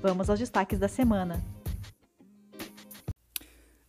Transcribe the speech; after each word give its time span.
Vamos 0.00 0.28
aos 0.28 0.38
destaques 0.38 0.78
da 0.78 0.88
semana. 0.88 1.42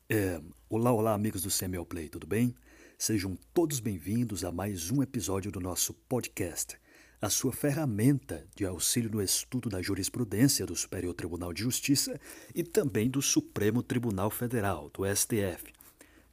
É, 0.10 0.42
olá, 0.70 0.92
olá, 0.92 1.14
amigos 1.14 1.42
do 1.42 1.50
CML 1.50 1.86
Play, 1.86 2.08
tudo 2.08 2.26
bem? 2.26 2.56
Sejam 2.98 3.38
todos 3.54 3.82
bem-vindos 3.82 4.46
a 4.46 4.52
mais 4.52 4.90
um 4.90 5.04
episódio 5.04 5.52
do 5.52 5.60
nosso 5.60 5.94
podcast, 5.94 6.80
a 7.22 7.30
sua 7.30 7.52
ferramenta 7.52 8.46
de 8.56 8.66
auxílio 8.66 9.12
no 9.12 9.22
estudo 9.22 9.70
da 9.70 9.82
jurisprudência 9.82 10.66
do 10.66 10.76
Superior 10.76 11.14
Tribunal 11.14 11.52
de 11.52 11.62
Justiça 11.64 12.20
e 12.56 12.64
também 12.64 13.10
do 13.10 13.22
Supremo 13.22 13.84
Tribunal 13.84 14.32
Federal, 14.32 14.90
do 14.90 15.04
STF. 15.14 15.74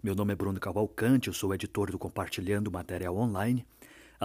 Meu 0.01 0.15
nome 0.15 0.35
é 0.35 0.37
Bruno 0.37 0.61
Cavalcante, 0.61 1.29
eu 1.29 1.35
sou 1.35 1.53
editor 1.53 1.91
do 1.91 1.99
Compartilhando 1.99 2.71
Material 2.71 3.17
Online. 3.17 3.67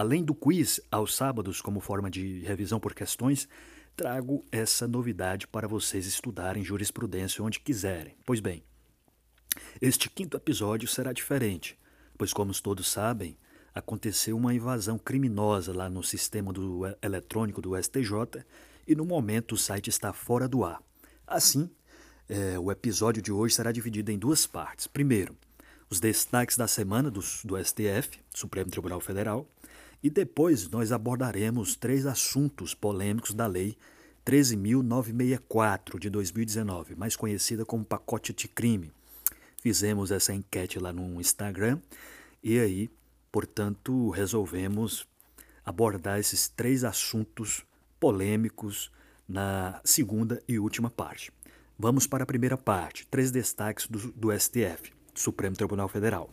Além 0.00 0.24
do 0.24 0.34
quiz 0.34 0.80
aos 0.90 1.14
sábados 1.14 1.60
como 1.60 1.78
forma 1.78 2.10
de 2.10 2.38
revisão 2.38 2.80
por 2.80 2.94
questões, 2.94 3.46
trago 3.94 4.42
essa 4.50 4.88
novidade 4.88 5.46
para 5.46 5.68
vocês 5.68 6.06
estudarem 6.06 6.64
jurisprudência 6.64 7.44
onde 7.44 7.60
quiserem. 7.60 8.16
Pois 8.24 8.40
bem, 8.40 8.64
este 9.78 10.08
quinto 10.08 10.38
episódio 10.38 10.88
será 10.88 11.12
diferente, 11.12 11.78
pois, 12.16 12.32
como 12.32 12.50
todos 12.62 12.88
sabem, 12.88 13.36
aconteceu 13.74 14.38
uma 14.38 14.54
invasão 14.54 14.98
criminosa 14.98 15.70
lá 15.70 15.90
no 15.90 16.02
sistema 16.02 16.50
do 16.50 16.80
eletrônico 17.02 17.60
do 17.60 17.76
STJ 17.76 18.42
e 18.88 18.94
no 18.94 19.04
momento 19.04 19.52
o 19.52 19.58
site 19.58 19.90
está 19.90 20.14
fora 20.14 20.48
do 20.48 20.64
ar. 20.64 20.82
Assim, 21.26 21.68
é, 22.26 22.58
o 22.58 22.72
episódio 22.72 23.20
de 23.20 23.30
hoje 23.30 23.54
será 23.54 23.70
dividido 23.70 24.10
em 24.10 24.18
duas 24.18 24.46
partes. 24.46 24.86
Primeiro, 24.86 25.36
os 25.90 26.00
destaques 26.00 26.56
da 26.56 26.66
semana 26.66 27.10
do, 27.10 27.20
do 27.44 27.62
STF, 27.62 28.18
Supremo 28.34 28.70
Tribunal 28.70 29.00
Federal, 29.00 29.46
e 30.02 30.08
depois 30.08 30.68
nós 30.68 30.92
abordaremos 30.92 31.76
três 31.76 32.06
assuntos 32.06 32.74
polêmicos 32.74 33.34
da 33.34 33.46
Lei 33.46 33.76
13.964 34.24 35.98
de 35.98 36.08
2019, 36.10 36.94
mais 36.94 37.16
conhecida 37.16 37.64
como 37.64 37.84
pacote 37.84 38.32
de 38.32 38.48
crime. 38.48 38.92
Fizemos 39.60 40.10
essa 40.10 40.32
enquete 40.32 40.78
lá 40.78 40.92
no 40.92 41.20
Instagram 41.20 41.78
e 42.42 42.58
aí, 42.58 42.90
portanto, 43.30 44.10
resolvemos 44.10 45.06
abordar 45.64 46.18
esses 46.18 46.48
três 46.48 46.84
assuntos 46.84 47.64
polêmicos 47.98 48.90
na 49.28 49.80
segunda 49.84 50.42
e 50.48 50.58
última 50.58 50.90
parte. 50.90 51.30
Vamos 51.78 52.06
para 52.06 52.24
a 52.24 52.26
primeira 52.26 52.56
parte, 52.56 53.06
três 53.06 53.30
destaques 53.30 53.86
do, 53.86 54.12
do 54.12 54.38
STF, 54.38 54.92
Supremo 55.14 55.56
Tribunal 55.56 55.88
Federal. 55.88 56.30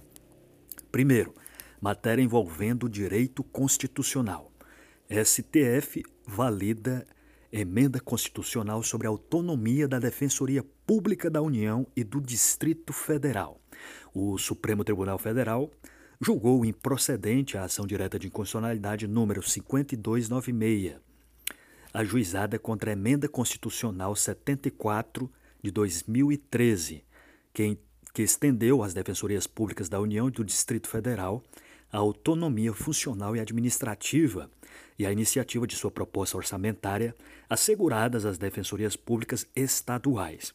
Primeiro, 0.91 1.33
matéria 1.81 2.23
envolvendo 2.23 2.89
direito 2.89 3.43
constitucional. 3.43 4.51
STF 5.09 6.03
valida 6.25 7.07
emenda 7.51 7.99
constitucional 7.99 8.83
sobre 8.83 9.07
a 9.07 9.09
autonomia 9.09 9.87
da 9.87 9.99
Defensoria 9.99 10.63
Pública 10.85 11.29
da 11.29 11.41
União 11.41 11.87
e 11.95 12.03
do 12.03 12.19
Distrito 12.19 12.91
Federal. 12.91 13.61
O 14.13 14.37
Supremo 14.37 14.83
Tribunal 14.83 15.17
Federal 15.17 15.71
julgou 16.19 16.65
improcedente 16.65 17.57
a 17.57 17.63
ação 17.63 17.85
direta 17.85 18.17
de 18.17 18.27
inconstitucionalidade 18.27 19.07
número 19.07 19.41
5296, 19.41 20.95
ajuizada 21.93 22.59
contra 22.59 22.91
a 22.91 22.93
emenda 22.93 23.29
constitucional 23.29 24.15
74 24.15 25.31
de 25.63 25.71
2013, 25.71 27.03
que, 27.53 27.77
que 28.13 28.23
estendeu 28.23 28.83
às 28.83 28.93
defensorias 28.93 29.47
públicas 29.47 29.87
da 29.87 29.99
União 29.99 30.27
e 30.27 30.31
do 30.31 30.43
Distrito 30.43 30.89
Federal 30.89 31.43
a 31.91 31.97
autonomia 31.97 32.73
funcional 32.73 33.35
e 33.35 33.39
administrativa 33.39 34.49
e 34.97 35.05
a 35.05 35.11
iniciativa 35.11 35.65
de 35.67 35.75
sua 35.75 35.91
proposta 35.91 36.37
orçamentária 36.37 37.15
asseguradas 37.49 38.25
às 38.25 38.37
defensorias 38.37 38.95
públicas 38.95 39.47
estaduais. 39.55 40.53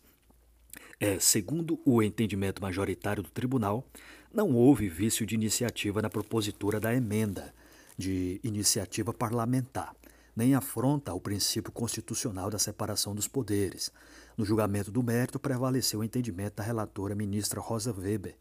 É, 1.01 1.19
segundo 1.19 1.81
o 1.85 2.03
entendimento 2.03 2.63
majoritário 2.63 3.23
do 3.23 3.31
tribunal, 3.31 3.87
não 4.33 4.55
houve 4.55 4.89
vício 4.89 5.27
de 5.27 5.35
iniciativa 5.35 6.01
na 6.01 6.09
propositura 6.09 6.79
da 6.79 6.95
emenda 6.95 7.55
de 7.97 8.41
iniciativa 8.43 9.13
parlamentar, 9.13 9.95
nem 10.35 10.55
afronta 10.55 11.13
ao 11.13 11.21
princípio 11.21 11.71
constitucional 11.71 12.49
da 12.49 12.59
separação 12.59 13.15
dos 13.15 13.29
poderes. 13.29 13.93
No 14.37 14.45
julgamento 14.45 14.91
do 14.91 15.03
mérito, 15.03 15.39
prevaleceu 15.39 16.01
o 16.01 16.05
entendimento 16.05 16.55
da 16.55 16.63
relatora 16.63 17.15
ministra 17.15 17.61
Rosa 17.61 17.93
Weber, 17.93 18.37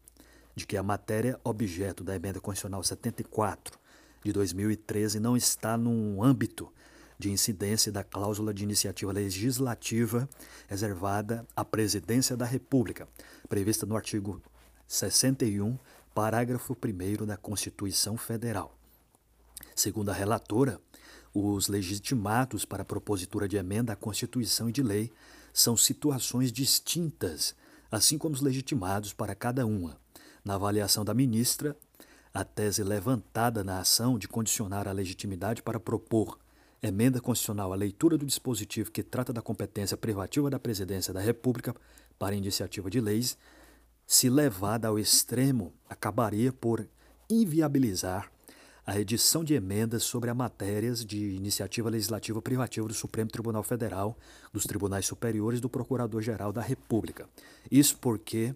de 0.54 0.66
que 0.66 0.76
a 0.76 0.82
matéria 0.82 1.40
objeto 1.42 2.04
da 2.04 2.14
emenda 2.14 2.40
constitucional 2.40 2.82
74 2.82 3.78
de 4.24 4.32
2013 4.32 5.18
não 5.18 5.36
está 5.36 5.76
no 5.76 6.22
âmbito 6.22 6.72
de 7.18 7.30
incidência 7.30 7.92
da 7.92 8.02
cláusula 8.02 8.52
de 8.52 8.64
iniciativa 8.64 9.12
legislativa 9.12 10.28
reservada 10.68 11.46
à 11.54 11.64
Presidência 11.64 12.36
da 12.36 12.44
República, 12.44 13.08
prevista 13.48 13.86
no 13.86 13.96
artigo 13.96 14.42
61, 14.88 15.78
parágrafo 16.14 16.76
1 16.76 17.24
da 17.24 17.36
Constituição 17.36 18.16
Federal. 18.16 18.76
Segundo 19.74 20.10
a 20.10 20.14
relatora, 20.14 20.80
os 21.32 21.68
legitimados 21.68 22.64
para 22.64 22.82
a 22.82 22.84
propositura 22.84 23.48
de 23.48 23.56
emenda 23.56 23.92
à 23.92 23.96
Constituição 23.96 24.68
e 24.68 24.72
de 24.72 24.82
lei 24.82 25.10
são 25.52 25.76
situações 25.76 26.50
distintas, 26.50 27.54
assim 27.90 28.18
como 28.18 28.34
os 28.34 28.40
legitimados 28.40 29.12
para 29.12 29.34
cada 29.34 29.64
uma. 29.64 30.01
Na 30.44 30.54
avaliação 30.54 31.04
da 31.04 31.14
ministra, 31.14 31.76
a 32.34 32.44
tese 32.44 32.82
levantada 32.82 33.62
na 33.62 33.78
ação 33.78 34.18
de 34.18 34.26
condicionar 34.26 34.88
a 34.88 34.92
legitimidade 34.92 35.62
para 35.62 35.78
propor 35.78 36.38
emenda 36.82 37.20
constitucional 37.20 37.72
à 37.72 37.76
leitura 37.76 38.18
do 38.18 38.26
dispositivo 38.26 38.90
que 38.90 39.04
trata 39.04 39.32
da 39.32 39.40
competência 39.40 39.96
privativa 39.96 40.50
da 40.50 40.58
Presidência 40.58 41.14
da 41.14 41.20
República 41.20 41.74
para 42.18 42.34
iniciativa 42.34 42.90
de 42.90 43.00
leis, 43.00 43.38
se 44.04 44.28
levada 44.28 44.88
ao 44.88 44.98
extremo, 44.98 45.72
acabaria 45.88 46.52
por 46.52 46.88
inviabilizar 47.30 48.30
a 48.84 48.98
edição 48.98 49.44
de 49.44 49.54
emendas 49.54 50.02
sobre 50.02 50.28
as 50.28 50.36
matérias 50.36 51.04
de 51.04 51.36
iniciativa 51.36 51.88
legislativa 51.88 52.42
privativa 52.42 52.88
do 52.88 52.94
Supremo 52.94 53.30
Tribunal 53.30 53.62
Federal, 53.62 54.18
dos 54.52 54.64
Tribunais 54.64 55.06
Superiores 55.06 55.60
e 55.60 55.62
do 55.62 55.68
Procurador-Geral 55.68 56.52
da 56.52 56.60
República. 56.60 57.28
Isso 57.70 57.96
porque 57.98 58.52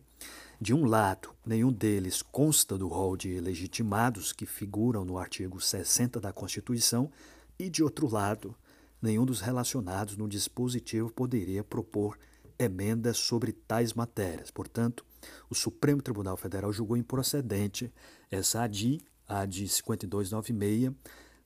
de 0.59 0.73
um 0.73 0.87
lado, 0.87 1.31
nenhum 1.45 1.71
deles 1.71 2.23
consta 2.23 2.79
do 2.79 2.89
rol 2.89 3.17
de 3.17 3.39
legitimados 3.41 4.33
que 4.33 4.47
figuram 4.47 5.05
no 5.05 5.19
artigo 5.19 5.61
60 5.61 6.19
da 6.19 6.33
Constituição, 6.33 7.11
e 7.59 7.69
de 7.69 7.83
outro 7.83 8.11
lado, 8.11 8.55
nenhum 9.01 9.27
dos 9.27 9.41
relacionados 9.41 10.17
no 10.17 10.27
dispositivo 10.27 11.11
poderia 11.11 11.63
propor 11.63 12.19
emendas 12.59 13.19
sobre 13.19 13.53
tais 13.53 13.93
matérias. 13.93 14.51
Portanto, 14.51 15.05
o 15.51 15.55
Supremo 15.55 16.01
Tribunal 16.01 16.37
Federal 16.39 16.73
julgou 16.73 16.97
improcedente 16.97 17.93
essa 18.31 18.63
ADI, 18.63 19.01
a 19.29 19.41
ADI 19.41 19.69
5296, 19.69 20.93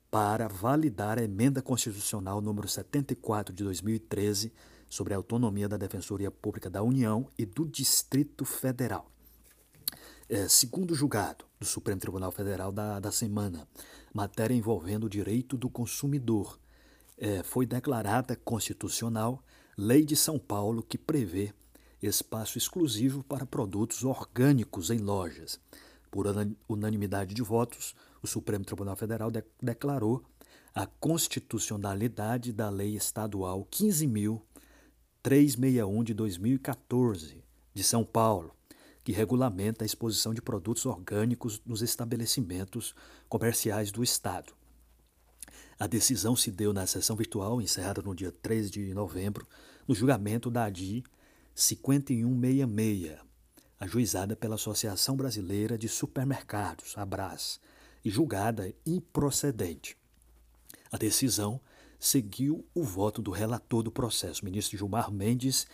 para 0.08 0.48
validar 0.48 1.18
a 1.18 1.24
emenda 1.24 1.60
constitucional 1.60 2.40
número 2.40 2.68
74 2.68 3.54
de 3.54 3.64
2013 3.64 4.52
sobre 4.90 5.14
a 5.14 5.16
autonomia 5.16 5.68
da 5.68 5.76
Defensoria 5.76 6.30
Pública 6.30 6.68
da 6.68 6.82
União 6.82 7.28
e 7.38 7.46
do 7.46 7.66
Distrito 7.66 8.44
Federal. 8.44 9.08
É, 10.28 10.48
segundo 10.48 10.94
julgado 10.94 11.44
do 11.58 11.64
Supremo 11.64 12.00
Tribunal 12.00 12.32
Federal 12.32 12.72
da, 12.72 12.98
da 12.98 13.12
semana, 13.12 13.66
matéria 14.12 14.54
envolvendo 14.54 15.04
o 15.04 15.08
direito 15.08 15.56
do 15.56 15.70
consumidor, 15.70 16.58
é, 17.16 17.42
foi 17.42 17.66
declarada 17.66 18.34
constitucional 18.34 19.42
Lei 19.76 20.04
de 20.04 20.16
São 20.16 20.38
Paulo 20.38 20.82
que 20.82 20.98
prevê 20.98 21.54
espaço 22.02 22.58
exclusivo 22.58 23.22
para 23.22 23.46
produtos 23.46 24.04
orgânicos 24.04 24.90
em 24.90 24.98
lojas. 24.98 25.60
Por 26.10 26.26
unanimidade 26.68 27.34
de 27.34 27.42
votos, 27.42 27.94
o 28.22 28.26
Supremo 28.26 28.64
Tribunal 28.64 28.96
Federal 28.96 29.30
de 29.30 29.44
declarou 29.62 30.24
a 30.74 30.86
constitucionalidade 30.86 32.52
da 32.52 32.68
Lei 32.68 32.96
Estadual 32.96 33.66
15.000 33.70 34.40
361 35.22 36.02
de 36.02 36.14
2014, 36.14 37.44
de 37.74 37.82
São 37.84 38.02
Paulo, 38.04 38.56
que 39.04 39.12
regulamenta 39.12 39.84
a 39.84 39.86
exposição 39.86 40.32
de 40.32 40.40
produtos 40.40 40.86
orgânicos 40.86 41.60
nos 41.66 41.82
estabelecimentos 41.82 42.94
comerciais 43.28 43.92
do 43.92 44.02
Estado. 44.02 44.54
A 45.78 45.86
decisão 45.86 46.34
se 46.34 46.50
deu 46.50 46.72
na 46.72 46.86
sessão 46.86 47.16
virtual, 47.16 47.60
encerrada 47.60 48.00
no 48.00 48.14
dia 48.14 48.32
3 48.32 48.70
de 48.70 48.94
novembro, 48.94 49.46
no 49.86 49.94
julgamento 49.94 50.50
da 50.50 50.64
ADI 50.64 51.04
5166, 51.54 53.18
ajuizada 53.78 54.34
pela 54.34 54.54
Associação 54.54 55.16
Brasileira 55.16 55.76
de 55.76 55.88
Supermercados, 55.88 56.96
ABRAS, 56.96 57.60
e 58.02 58.10
julgada 58.10 58.72
improcedente. 58.86 59.96
A 60.90 60.96
decisão 60.96 61.60
seguiu 62.00 62.66
o 62.74 62.82
voto 62.82 63.20
do 63.20 63.30
relator 63.30 63.82
do 63.82 63.92
processo, 63.92 64.42
ministro 64.42 64.76
Gilmar 64.78 65.12
Mendes, 65.12 65.66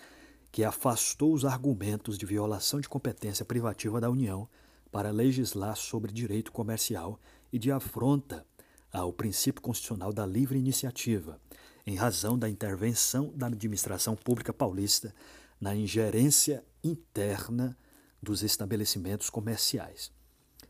que 0.51 0.65
afastou 0.65 1.33
os 1.33 1.45
argumentos 1.45 2.19
de 2.19 2.27
violação 2.27 2.81
de 2.81 2.89
competência 2.89 3.45
privativa 3.45 4.01
da 4.01 4.11
União 4.11 4.49
para 4.91 5.11
legislar 5.11 5.77
sobre 5.77 6.13
direito 6.13 6.51
comercial 6.51 7.21
e 7.53 7.59
de 7.59 7.71
afronta 7.71 8.45
ao 8.93 9.13
princípio 9.13 9.63
constitucional 9.63 10.13
da 10.13 10.27
livre 10.27 10.59
iniciativa, 10.59 11.41
em 11.87 11.95
razão 11.95 12.37
da 12.37 12.49
intervenção 12.49 13.33
da 13.37 13.47
administração 13.47 14.17
pública 14.17 14.53
paulista 14.53 15.15
na 15.61 15.77
ingerência 15.77 16.65
interna 16.83 17.77
dos 18.21 18.43
estabelecimentos 18.43 19.31
comerciais. 19.31 20.11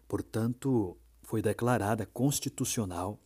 Portanto, 0.06 0.98
foi 1.22 1.40
declarada 1.40 2.04
constitucional 2.04 3.18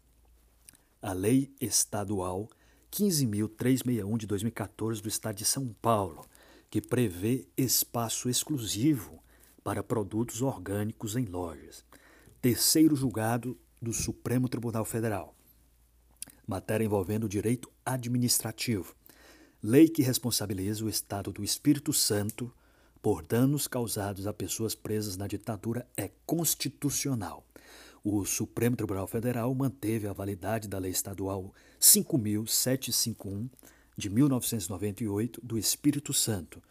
a 1.03 1.13
Lei 1.13 1.51
Estadual 1.61 2.49
15.361 2.93 4.19
de 4.19 4.27
2014 4.27 5.01
do 5.01 5.09
Estado 5.09 5.37
de 5.37 5.45
São 5.45 5.75
Paulo, 5.81 6.27
que 6.69 6.81
prevê 6.81 7.47
espaço 7.57 8.29
exclusivo 8.29 9.23
para 9.63 9.83
produtos 9.83 10.43
orgânicos 10.43 11.17
em 11.17 11.25
lojas. 11.25 11.85
Terceiro 12.41 12.97
julgado 12.97 13.59
do 13.81 13.93
Supremo 13.93 14.49
Tribunal 14.49 14.85
Federal. 14.85 15.35
Matéria 16.47 16.85
envolvendo 16.85 17.25
o 17.25 17.29
direito 17.29 17.71
administrativo. 17.85 18.95
Lei 19.63 19.89
que 19.89 20.03
responsabiliza 20.03 20.85
o 20.85 20.89
Estado 20.89 21.33
do 21.33 21.45
Espírito 21.45 21.93
Santo 21.93 22.53
por 23.01 23.23
danos 23.23 23.69
causados 23.69 24.27
a 24.27 24.33
pessoas 24.33 24.75
presas 24.75 25.17
na 25.17 25.27
ditadura 25.27 25.87
é 25.97 26.11
constitucional. 26.27 27.45
O 28.03 28.25
Supremo 28.25 28.77
Tribunal 28.77 29.07
Federal 29.07 29.55
manteve 29.55 30.09
a 30.09 30.13
validade 30.15 30.67
da 30.67 30.79
Lei 30.79 30.91
Estadual 30.91 31.53
5.751 31.79 33.51
de 33.95 34.09
1998 34.09 35.39
do 35.45 35.59
Espírito 35.59 36.15
Santo, 36.15 36.63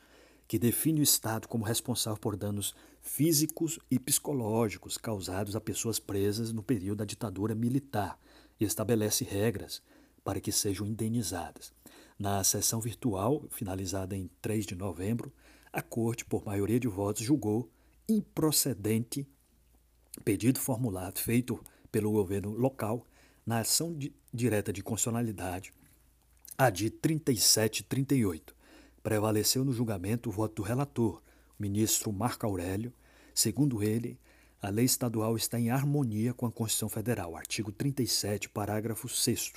que 0.48 0.58
define 0.58 1.02
o 1.02 1.04
Estado 1.04 1.48
como 1.48 1.64
responsável 1.64 2.20
por 2.20 2.36
danos 2.36 2.76
físicos 3.04 3.78
e 3.92 4.00
psicológicos 4.00 4.98
causados 4.98 5.56
a 5.56 5.62
pessoas 5.62 6.00
presas 6.00 6.52
no 6.52 6.64
período 6.64 6.98
da 6.98 7.06
ditadura 7.06 7.54
militar 7.54 8.20
e 8.60 8.66
estabelece 8.66 9.24
regras 9.24 9.84
para 10.24 10.42
que 10.42 10.52
sejam 10.52 10.88
indenizadas. 10.88 11.72
Na 12.18 12.44
sessão 12.44 12.82
virtual, 12.82 13.46
finalizada 13.50 14.18
em 14.18 14.32
3 14.42 14.66
de 14.66 14.74
novembro, 14.74 15.32
a 15.72 15.84
Corte, 15.84 16.26
por 16.26 16.44
maioria 16.44 16.80
de 16.80 16.88
votos, 16.88 17.24
julgou 17.24 17.70
improcedente 18.10 19.28
pedido 20.24 20.60
formulado 20.60 21.20
feito 21.20 21.64
pelo 21.92 22.12
governo 22.12 22.52
local 22.52 23.06
na 23.46 23.60
ação 23.60 23.94
de, 23.94 24.14
direta 24.34 24.72
de 24.72 24.84
constitucionalidade, 24.84 25.74
a 26.58 26.70
de 26.70 26.90
3738. 26.90 28.56
Prevaleceu 29.02 29.64
no 29.64 29.72
julgamento 29.72 30.30
o 30.30 30.32
voto 30.32 30.56
do 30.56 30.62
relator, 30.62 31.22
o 31.58 31.62
ministro 31.62 32.12
Marco 32.12 32.46
Aurélio. 32.46 32.94
Segundo 33.34 33.82
ele, 33.82 34.20
a 34.62 34.70
lei 34.70 34.86
estadual 34.86 35.38
está 35.38 35.60
em 35.60 35.70
harmonia 35.70 36.34
com 36.34 36.46
a 36.46 36.52
Constituição 36.52 36.90
Federal, 36.90 37.36
artigo 37.36 37.72
37, 37.72 38.50
parágrafo 38.50 39.08
6 39.08 39.54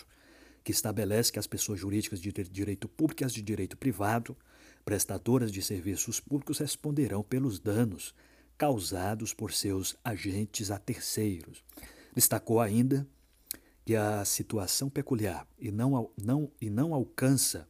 que 0.65 0.71
estabelece 0.71 1.33
que 1.33 1.39
as 1.39 1.47
pessoas 1.47 1.81
jurídicas 1.81 2.21
de 2.21 2.33
direito 2.51 2.89
público 2.89 3.23
e 3.23 3.27
as 3.27 3.33
de 3.33 3.43
direito 3.43 3.77
privado 3.77 4.37
prestadoras 4.85 5.53
de 5.53 5.63
serviços 5.63 6.21
públicos 6.21 6.59
responderão 6.59 7.23
pelos 7.23 7.59
danos 7.59 8.15
causados 8.57 9.35
por 9.35 9.53
seus 9.53 9.97
agentes 10.05 10.71
a 10.71 10.79
terceiros. 10.79 11.65
Destacou 12.15 12.61
ainda 12.61 13.07
que 13.85 13.97
a 13.97 14.25
situação 14.25 14.89
peculiar 14.89 15.47
e 15.59 15.71
não, 15.71 16.11
não, 16.17 16.51
e 16.61 16.71
não 16.71 16.95
alcança 16.95 17.69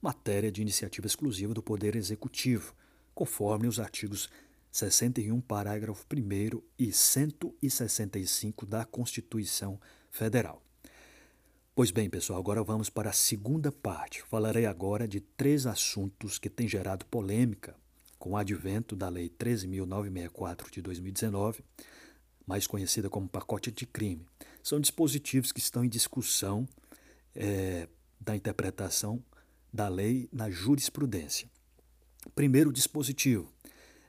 matéria 0.00 0.52
de 0.52 0.60
iniciativa 0.60 1.06
exclusiva 1.06 1.54
do 1.54 1.62
Poder 1.62 1.96
Executivo, 1.96 2.74
conforme 3.14 3.66
os 3.66 3.80
artigos 3.80 4.28
61, 4.70 5.40
parágrafo 5.40 6.04
1 6.12 6.60
e 6.78 6.92
165 6.92 8.66
da 8.66 8.84
Constituição 8.84 9.80
Federal. 10.10 10.62
Pois 11.74 11.90
bem, 11.90 12.10
pessoal, 12.10 12.38
agora 12.38 12.62
vamos 12.62 12.90
para 12.90 13.10
a 13.10 13.12
segunda 13.12 13.72
parte. 13.72 14.22
Falarei 14.22 14.66
agora 14.66 15.08
de 15.08 15.20
três 15.20 15.66
assuntos 15.66 16.38
que 16.38 16.50
têm 16.50 16.68
gerado 16.68 17.06
polêmica 17.06 17.74
com 18.24 18.30
o 18.30 18.36
advento 18.38 18.96
da 18.96 19.10
Lei 19.10 19.28
13.964 19.28 20.70
de 20.70 20.80
2019, 20.80 21.62
mais 22.46 22.66
conhecida 22.66 23.10
como 23.10 23.28
pacote 23.28 23.70
de 23.70 23.84
crime. 23.84 24.24
São 24.62 24.80
dispositivos 24.80 25.52
que 25.52 25.60
estão 25.60 25.84
em 25.84 25.90
discussão 25.90 26.66
é, 27.34 27.86
da 28.18 28.34
interpretação 28.34 29.22
da 29.70 29.88
lei 29.88 30.26
na 30.32 30.48
jurisprudência. 30.48 31.50
Primeiro 32.34 32.72
dispositivo 32.72 33.52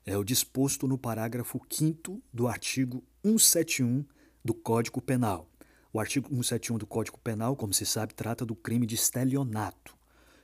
é 0.06 0.18
o 0.18 0.24
disposto 0.24 0.88
no 0.88 0.98
parágrafo 0.98 1.60
5 1.70 2.24
do 2.32 2.48
artigo 2.48 3.04
171 3.22 4.06
do 4.46 4.54
Código 4.54 5.02
Penal 5.02 5.50
o 5.92 6.00
artigo 6.00 6.28
171 6.30 6.78
do 6.78 6.86
Código 6.86 7.18
Penal, 7.20 7.56
como 7.56 7.74
se 7.74 7.86
sabe, 7.86 8.14
trata 8.14 8.46
do 8.46 8.54
crime 8.54 8.86
de 8.86 8.96
estelionato. 8.96 9.96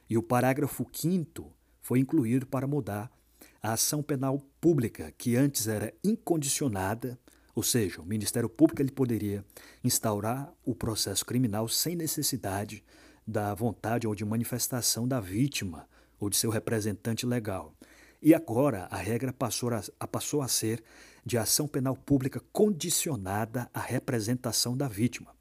E 0.09 0.17
o 0.17 0.23
parágrafo 0.23 0.87
5 0.93 1.51
foi 1.81 1.99
incluído 1.99 2.47
para 2.47 2.65
mudar 2.65 3.11
a 3.61 3.73
ação 3.73 4.01
penal 4.01 4.39
pública, 4.59 5.13
que 5.17 5.35
antes 5.35 5.67
era 5.67 5.93
incondicionada, 6.03 7.19
ou 7.53 7.61
seja, 7.61 8.01
o 8.01 8.05
Ministério 8.05 8.49
Público 8.49 8.81
ele 8.81 8.91
poderia 8.91 9.45
instaurar 9.83 10.51
o 10.65 10.73
processo 10.73 11.25
criminal 11.25 11.67
sem 11.67 11.95
necessidade 11.95 12.83
da 13.27 13.53
vontade 13.53 14.07
ou 14.07 14.15
de 14.15 14.25
manifestação 14.25 15.07
da 15.07 15.19
vítima 15.19 15.87
ou 16.19 16.29
de 16.29 16.37
seu 16.37 16.49
representante 16.49 17.25
legal. 17.25 17.75
E 18.21 18.33
agora 18.33 18.87
a 18.89 18.97
regra 18.97 19.33
passou 19.33 19.69
a, 19.73 20.07
passou 20.07 20.41
a 20.41 20.47
ser 20.47 20.83
de 21.25 21.37
ação 21.37 21.67
penal 21.67 21.95
pública 21.95 22.41
condicionada 22.51 23.69
à 23.73 23.79
representação 23.79 24.75
da 24.75 24.87
vítima. 24.87 25.35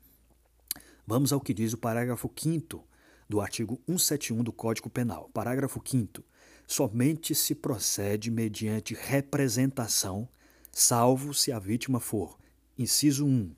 Vamos 1.06 1.32
ao 1.32 1.41
que 1.41 1.55
diz 1.55 1.72
o 1.72 1.79
parágrafo 1.79 2.31
5 2.34 2.86
do 3.29 3.41
artigo 3.41 3.81
171 3.86 4.43
do 4.43 4.53
Código 4.53 4.91
Penal. 4.91 5.31
Parágrafo 5.32 5.81
5 5.84 6.22
Somente 6.70 7.34
se 7.34 7.53
procede 7.53 8.31
mediante 8.31 8.94
representação, 8.94 10.29
salvo 10.70 11.34
se 11.34 11.50
a 11.50 11.58
vítima 11.58 11.98
for, 11.98 12.39
inciso 12.79 13.27
1, 13.27 13.50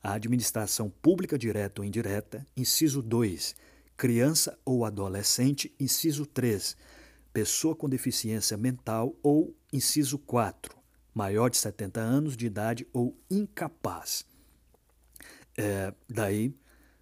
a 0.00 0.12
administração 0.12 0.88
pública 0.88 1.36
direta 1.36 1.80
ou 1.80 1.84
indireta, 1.84 2.46
inciso 2.56 3.02
2, 3.02 3.56
criança 3.96 4.56
ou 4.64 4.84
adolescente, 4.84 5.74
inciso 5.80 6.24
3, 6.24 6.76
pessoa 7.32 7.74
com 7.74 7.88
deficiência 7.88 8.56
mental 8.56 9.12
ou, 9.24 9.56
inciso 9.72 10.16
4, 10.16 10.72
maior 11.12 11.50
de 11.50 11.56
70 11.56 12.00
anos 12.00 12.36
de 12.36 12.46
idade 12.46 12.86
ou 12.92 13.18
incapaz. 13.28 14.24
É, 15.58 15.92
daí 16.08 16.54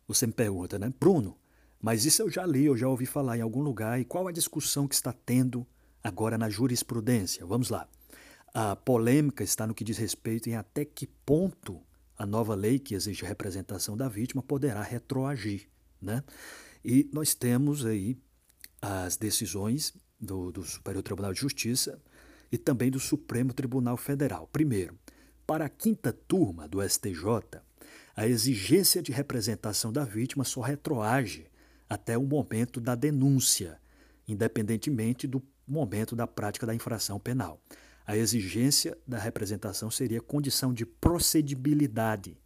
você 0.09 0.27
me 0.27 0.33
pergunta, 0.33 0.79
né? 0.79 0.91
Bruno, 0.99 1.37
mas 1.81 2.05
isso 2.05 2.23
eu 2.23 2.31
já 2.31 2.45
li, 2.45 2.67
eu 2.67 2.77
já 2.77 2.89
ouvi 2.89 3.07
falar 3.07 3.39
em 3.39 3.41
algum 3.41 3.63
lugar, 3.63 4.01
e 4.01 4.05
qual 4.05 4.29
a 4.29 4.33
discussão 4.33 4.87
que 4.87 4.95
está 4.95 5.13
tendo 5.13 5.67
agora 6.03 6.37
na 6.37 6.51
jurisprudência? 6.51 7.45
Vamos 7.47 7.71
lá. 7.71 7.89
A 8.53 8.77
polêmica 8.77 9.45
está 9.45 9.67
no 9.67 9.75
que 9.75 9.85
diz 9.85 9.97
respeito 9.97 10.49
em 10.49 10.57
até 10.57 10.85
que 10.85 11.07
ponto 11.07 11.81
a 12.19 12.27
nova 12.27 12.55
lei 12.55 12.79
que 12.79 12.95
exige 12.95 13.25
representação 13.25 13.97
da 13.97 14.09
vítima 14.09 14.43
poderá 14.43 14.83
retroagir, 14.83 15.69
né? 16.03 16.23
E 16.85 17.09
nós 17.13 17.35
temos 17.35 17.87
aí 17.87 18.19
as 18.83 19.17
decisões 19.17 19.95
do, 20.21 20.53
do 20.53 20.63
Superior 20.63 21.03
Tribunal 21.03 21.33
de 21.33 21.41
Justiça 21.41 21.99
e 22.53 22.59
também 22.59 22.91
do 22.91 23.01
Supremo 23.01 23.55
Tribunal 23.55 23.97
Federal. 23.97 24.47
Primeiro, 24.53 24.99
para 25.47 25.65
a 25.65 25.69
quinta 25.69 26.13
turma 26.13 26.69
do 26.69 26.87
STJ, 26.87 27.61
a 28.15 28.27
exigência 28.27 29.03
de 29.03 29.13
representação 29.13 29.93
da 29.93 30.05
vítima 30.05 30.45
só 30.45 30.61
retroage 30.61 31.47
até 31.91 32.17
o 32.17 32.23
momento 32.23 32.81
da 32.81 32.95
denúncia, 32.95 33.81
independentemente 34.29 35.27
do 35.27 35.43
momento 35.67 36.15
da 36.15 36.25
prática 36.25 36.65
da 36.65 36.73
infração 36.73 37.19
penal. 37.19 37.61
A 38.07 38.17
exigência 38.17 38.97
da 39.07 39.19
representação 39.19 39.91
seria 39.91 40.21
condição 40.21 40.73
de 40.73 40.87
procedibilidade 40.87 42.39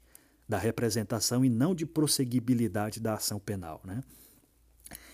da 0.48 0.58
representação 0.58 1.44
e 1.44 1.50
não 1.50 1.74
de 1.74 1.86
prosseguibilidade 1.86 3.00
da 3.00 3.14
ação 3.14 3.38
penal. 3.38 3.82
Né? 3.84 4.02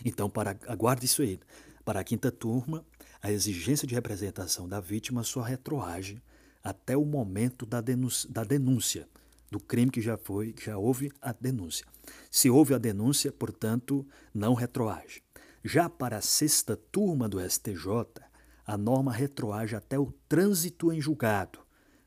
Então, 0.04 0.30
para, 0.30 0.56
aguarde 0.66 1.06
isso 1.06 1.22
aí. 1.22 1.40
Para 1.84 2.00
a 2.00 2.04
quinta 2.04 2.30
turma, 2.30 2.84
a 3.22 3.30
exigência 3.30 3.86
de 3.86 3.94
representação 3.94 4.68
da 4.68 4.80
vítima 4.80 5.22
só 5.24 5.40
retroage 5.40 6.22
até 6.62 6.96
o 6.96 7.04
momento 7.04 7.64
da 7.64 7.80
denúncia, 7.80 8.30
da 8.30 8.44
denúncia 8.44 9.08
do 9.50 9.58
crime 9.58 9.90
que 9.90 10.00
já 10.00 10.16
foi, 10.16 10.52
que 10.52 10.66
já 10.66 10.78
houve 10.78 11.10
a 11.20 11.32
denúncia. 11.32 11.84
Se 12.30 12.48
houve 12.48 12.74
a 12.74 12.78
denúncia, 12.78 13.32
portanto, 13.32 14.06
não 14.32 14.54
retroage. 14.54 15.22
Já 15.64 15.88
para 15.88 16.18
a 16.18 16.22
sexta 16.22 16.76
turma 16.76 17.28
do 17.28 17.40
STJ, 17.40 17.86
a 18.66 18.78
norma 18.78 19.12
retroage 19.12 19.74
até 19.74 19.98
o 19.98 20.12
trânsito 20.28 20.92
em 20.92 21.00
julgado 21.00 21.58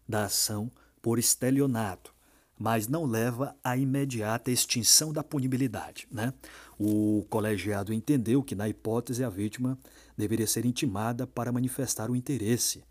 da 0.08 0.26
ação 0.26 0.72
por 1.02 1.20
estelionato, 1.20 2.14
mas 2.58 2.88
não 2.88 3.06
leva 3.06 3.56
à 3.64 3.76
imediata 3.76 4.50
extinção 4.50 5.12
da 5.12 5.24
punibilidade. 5.24 6.08
Né? 6.10 6.34
O 6.80 7.26
colegiado 7.30 7.94
entendeu 7.94 8.42
que, 8.42 8.56
na 8.56 8.70
hipótese, 8.70 9.24
a 9.24 9.30
vítima 9.30 9.78
deveria 10.18 10.48
ser 10.48 10.66
intimada 10.66 11.28
para 11.28 11.52
manifestar 11.52 12.10
o 12.10 12.16
interesse 12.16 12.84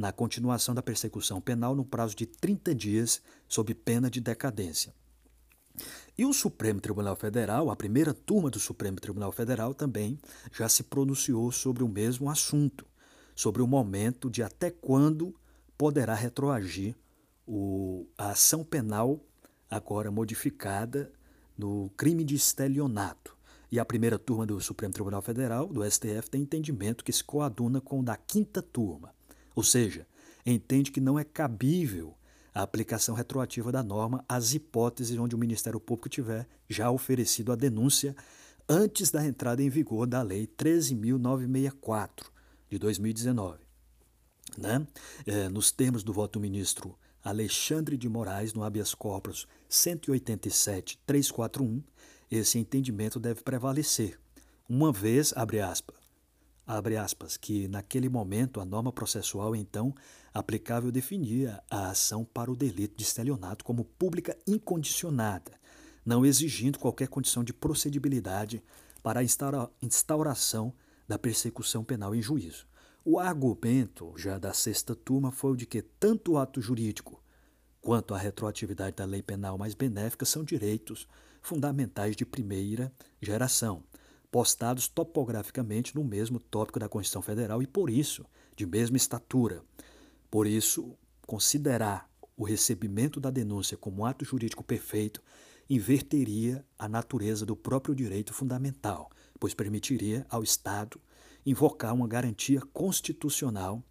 na 0.00 0.10
continuação 0.10 0.74
da 0.74 0.82
persecução 0.82 1.42
penal 1.42 1.76
no 1.76 1.84
prazo 1.84 2.16
de 2.16 2.24
30 2.24 2.74
dias, 2.74 3.20
sob 3.46 3.74
pena 3.74 4.10
de 4.10 4.18
decadência. 4.18 4.94
E 6.16 6.24
o 6.24 6.32
Supremo 6.32 6.80
Tribunal 6.80 7.14
Federal, 7.14 7.68
a 7.68 7.76
primeira 7.76 8.14
turma 8.14 8.48
do 8.48 8.58
Supremo 8.58 8.98
Tribunal 8.98 9.30
Federal 9.30 9.74
também 9.74 10.18
já 10.50 10.70
se 10.70 10.84
pronunciou 10.84 11.52
sobre 11.52 11.84
o 11.84 11.88
mesmo 11.88 12.30
assunto, 12.30 12.86
sobre 13.36 13.60
o 13.60 13.66
momento 13.66 14.30
de 14.30 14.42
até 14.42 14.70
quando 14.70 15.34
poderá 15.76 16.14
retroagir 16.14 16.96
o, 17.46 18.06
a 18.16 18.30
ação 18.30 18.64
penal 18.64 19.22
agora 19.70 20.10
modificada 20.10 21.12
no 21.58 21.90
crime 21.90 22.24
de 22.24 22.34
estelionato. 22.34 23.36
E 23.70 23.78
a 23.78 23.84
primeira 23.84 24.18
turma 24.18 24.46
do 24.46 24.58
Supremo 24.62 24.94
Tribunal 24.94 25.20
Federal, 25.20 25.66
do 25.66 25.88
STF, 25.88 26.30
tem 26.30 26.40
entendimento 26.40 27.04
que 27.04 27.12
se 27.12 27.22
coaduna 27.22 27.82
com 27.82 28.00
o 28.00 28.02
da 28.02 28.16
quinta 28.16 28.62
turma. 28.62 29.14
Ou 29.54 29.62
seja, 29.62 30.06
entende 30.44 30.90
que 30.90 31.00
não 31.00 31.18
é 31.18 31.24
cabível 31.24 32.14
a 32.54 32.62
aplicação 32.62 33.14
retroativa 33.14 33.70
da 33.70 33.82
norma 33.82 34.24
às 34.28 34.54
hipóteses 34.54 35.18
onde 35.18 35.34
o 35.34 35.38
Ministério 35.38 35.80
Público 35.80 36.08
tiver 36.08 36.48
já 36.68 36.90
oferecido 36.90 37.52
a 37.52 37.56
denúncia 37.56 38.16
antes 38.68 39.10
da 39.10 39.26
entrada 39.26 39.62
em 39.62 39.68
vigor 39.68 40.06
da 40.06 40.22
Lei 40.22 40.46
13.964 40.46 42.26
de 42.68 42.78
2019. 42.78 43.58
Né? 44.58 44.86
É, 45.26 45.48
nos 45.48 45.70
termos 45.70 46.02
do 46.02 46.12
voto 46.12 46.38
do 46.38 46.42
ministro 46.42 46.98
Alexandre 47.22 47.96
de 47.96 48.08
Moraes, 48.08 48.52
no 48.54 48.64
habeas 48.64 48.92
corpus 48.94 49.46
187.341, 49.70 51.84
esse 52.30 52.58
entendimento 52.58 53.20
deve 53.20 53.42
prevalecer, 53.42 54.18
uma 54.68 54.92
vez, 54.92 55.32
abre 55.36 55.60
aspas, 55.60 55.99
abre 56.66 56.96
aspas, 56.96 57.36
que 57.36 57.68
naquele 57.68 58.08
momento 58.08 58.60
a 58.60 58.64
norma 58.64 58.92
processual 58.92 59.56
então 59.56 59.94
aplicável 60.32 60.92
definia 60.92 61.62
a 61.70 61.90
ação 61.90 62.24
para 62.24 62.50
o 62.50 62.56
delito 62.56 62.96
de 62.96 63.02
estelionato 63.02 63.64
como 63.64 63.84
pública 63.84 64.36
incondicionada, 64.46 65.52
não 66.04 66.24
exigindo 66.24 66.78
qualquer 66.78 67.08
condição 67.08 67.42
de 67.42 67.52
procedibilidade 67.52 68.62
para 69.02 69.20
a 69.20 69.24
instauração 69.82 70.72
da 71.08 71.18
persecução 71.18 71.82
penal 71.82 72.14
em 72.14 72.22
juízo. 72.22 72.66
O 73.04 73.18
argumento 73.18 74.12
já 74.16 74.38
da 74.38 74.52
sexta 74.52 74.94
turma 74.94 75.32
foi 75.32 75.52
o 75.52 75.56
de 75.56 75.66
que 75.66 75.82
tanto 75.82 76.32
o 76.32 76.38
ato 76.38 76.60
jurídico 76.60 77.22
quanto 77.80 78.14
a 78.14 78.18
retroatividade 78.18 78.96
da 78.96 79.04
lei 79.06 79.22
penal 79.22 79.56
mais 79.56 79.74
benéfica 79.74 80.26
são 80.26 80.44
direitos 80.44 81.08
fundamentais 81.40 82.14
de 82.14 82.26
primeira 82.26 82.92
geração 83.20 83.82
postados 84.30 84.86
topograficamente 84.86 85.94
no 85.94 86.04
mesmo 86.04 86.38
tópico 86.38 86.78
da 86.78 86.88
Constituição 86.88 87.22
Federal 87.22 87.62
e, 87.62 87.66
por 87.66 87.90
isso, 87.90 88.24
de 88.54 88.64
mesma 88.64 88.96
estatura. 88.96 89.62
Por 90.30 90.46
isso, 90.46 90.96
considerar 91.26 92.08
o 92.36 92.44
recebimento 92.44 93.20
da 93.20 93.30
denúncia 93.30 93.76
como 93.76 94.06
ato 94.06 94.24
jurídico 94.24 94.62
perfeito 94.62 95.22
inverteria 95.68 96.64
a 96.78 96.88
natureza 96.88 97.44
do 97.44 97.54
próprio 97.54 97.94
direito 97.94 98.32
fundamental, 98.32 99.10
pois 99.38 99.54
permitiria 99.54 100.26
ao 100.28 100.42
Estado 100.42 101.00
invocar 101.44 101.94
uma 101.94 102.08
garantia 102.08 102.60
constitucional 102.72 103.82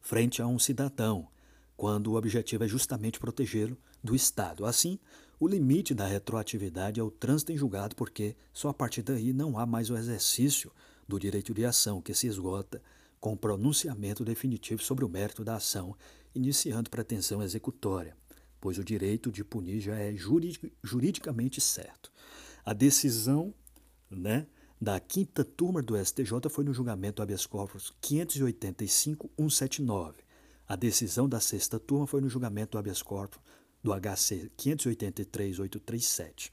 frente 0.00 0.40
a 0.40 0.46
um 0.46 0.58
cidadão, 0.58 1.28
quando 1.76 2.12
o 2.12 2.16
objetivo 2.16 2.64
é 2.64 2.68
justamente 2.68 3.20
protegê-lo 3.20 3.78
do 4.02 4.14
Estado. 4.14 4.64
Assim, 4.64 4.98
o 5.40 5.46
limite 5.46 5.94
da 5.94 6.06
retroatividade 6.06 6.98
é 6.98 7.02
o 7.02 7.10
trânsito 7.10 7.52
em 7.52 7.56
julgado, 7.56 7.94
porque 7.94 8.34
só 8.52 8.70
a 8.70 8.74
partir 8.74 9.02
daí 9.02 9.32
não 9.32 9.58
há 9.58 9.64
mais 9.64 9.88
o 9.88 9.96
exercício 9.96 10.72
do 11.06 11.18
direito 11.18 11.54
de 11.54 11.64
ação, 11.64 12.02
que 12.02 12.12
se 12.12 12.26
esgota 12.26 12.82
com 13.20 13.32
o 13.32 13.36
pronunciamento 13.36 14.24
definitivo 14.24 14.82
sobre 14.82 15.04
o 15.04 15.08
mérito 15.08 15.44
da 15.44 15.54
ação, 15.56 15.94
iniciando 16.34 16.90
pretensão 16.90 17.40
executória, 17.42 18.16
pois 18.60 18.78
o 18.78 18.84
direito 18.84 19.30
de 19.30 19.44
punir 19.44 19.80
já 19.80 19.96
é 19.96 20.12
juridicamente 20.82 21.60
certo. 21.60 22.10
A 22.64 22.72
decisão 22.72 23.54
né, 24.10 24.46
da 24.80 24.98
quinta 24.98 25.44
turma 25.44 25.82
do 25.82 25.96
STJ 25.96 26.48
foi 26.50 26.64
no 26.64 26.74
julgamento 26.74 27.22
habeas 27.22 27.46
corpus 27.46 27.94
585-179. 28.02 30.14
A 30.66 30.74
decisão 30.76 31.28
da 31.28 31.40
sexta 31.40 31.78
turma 31.78 32.06
foi 32.06 32.20
no 32.20 32.28
julgamento 32.28 32.72
do 32.72 32.78
habeas 32.78 33.02
corpus 33.02 33.40
do 33.82 33.92
HC 33.92 34.50
583-837. 34.56 36.50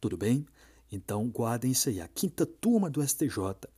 Tudo 0.00 0.16
bem? 0.16 0.46
Então 0.90 1.28
guardem 1.28 1.70
isso 1.72 1.88
aí. 1.88 2.00
A 2.00 2.08
quinta 2.08 2.46
turma 2.46 2.88
do 2.88 3.06
STJ 3.06 3.68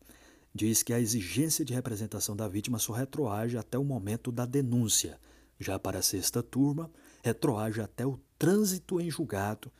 diz 0.54 0.83
que 0.83 0.92
a 0.92 1.00
exigência 1.00 1.64
de 1.64 1.75
representação 1.75 2.35
da 2.35 2.49
vítima 2.49 2.78
só 2.78 2.92
retroage 2.92 3.56
até 3.56 3.78
o 3.78 3.85
momento 3.85 4.33
da 4.33 4.45
denúncia. 4.45 5.21
Já 5.59 5.78
para 5.78 5.99
a 6.00 6.02
sexta 6.02 6.42
turma, 6.42 6.90
retroage 7.23 7.80
até 7.80 8.06
o 8.06 8.18
trânsito 8.38 9.00
em 9.00 9.11
julgado 9.11 9.71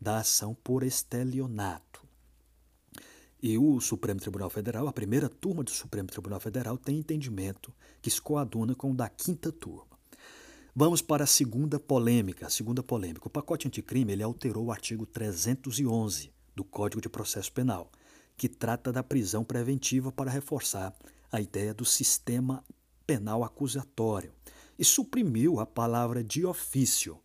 da 0.00 0.18
ação 0.18 0.54
por 0.54 0.82
estelionato. 0.82 2.06
E 3.42 3.58
o 3.58 3.80
Supremo 3.80 4.20
Tribunal 4.20 4.50
Federal, 4.50 4.88
a 4.88 4.92
primeira 4.92 5.28
turma 5.28 5.62
do 5.62 5.70
Supremo 5.70 6.08
Tribunal 6.08 6.40
Federal, 6.40 6.78
tem 6.78 6.98
entendimento 6.98 7.72
que 8.00 8.10
se 8.10 8.20
coaduna 8.20 8.74
com 8.74 8.92
o 8.92 8.94
da 8.94 9.08
quinta 9.08 9.52
turma. 9.52 9.95
Vamos 10.78 11.00
para 11.00 11.24
a 11.24 11.26
segunda 11.26 11.80
polêmica. 11.80 12.46
A 12.46 12.50
segunda 12.50 12.82
polêmica. 12.82 13.26
O 13.26 13.30
pacote 13.30 13.66
anticrime 13.66 14.12
ele 14.12 14.22
alterou 14.22 14.66
o 14.66 14.70
artigo 14.70 15.06
311 15.06 16.30
do 16.54 16.62
Código 16.62 17.00
de 17.00 17.08
Processo 17.08 17.50
Penal, 17.50 17.90
que 18.36 18.46
trata 18.46 18.92
da 18.92 19.02
prisão 19.02 19.42
preventiva 19.42 20.12
para 20.12 20.30
reforçar 20.30 20.94
a 21.32 21.40
ideia 21.40 21.72
do 21.72 21.86
sistema 21.86 22.62
penal 23.06 23.42
acusatório 23.42 24.34
e 24.78 24.84
suprimiu 24.84 25.60
a 25.60 25.64
palavra 25.64 26.22
de 26.22 26.44
ofício. 26.44 27.18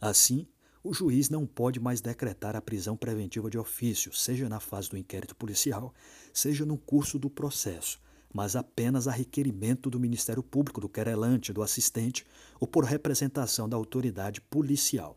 Assim, 0.00 0.48
o 0.82 0.94
juiz 0.94 1.28
não 1.28 1.46
pode 1.46 1.78
mais 1.78 2.00
decretar 2.00 2.56
a 2.56 2.62
prisão 2.62 2.96
preventiva 2.96 3.50
de 3.50 3.58
ofício, 3.58 4.14
seja 4.14 4.48
na 4.48 4.60
fase 4.60 4.88
do 4.88 4.96
inquérito 4.96 5.36
policial, 5.36 5.92
seja 6.32 6.64
no 6.64 6.78
curso 6.78 7.18
do 7.18 7.28
processo, 7.28 8.00
mas 8.34 8.56
apenas 8.56 9.06
a 9.06 9.12
requerimento 9.12 9.88
do 9.88 10.00
Ministério 10.00 10.42
Público, 10.42 10.80
do 10.80 10.88
querelante, 10.88 11.52
do 11.52 11.62
assistente 11.62 12.26
ou 12.58 12.66
por 12.66 12.82
representação 12.82 13.68
da 13.68 13.76
autoridade 13.76 14.40
policial. 14.40 15.16